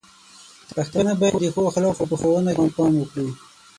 [0.75, 3.29] پښتانه بايد د ښو اخلاقو په ښوونه کې پام وکړي.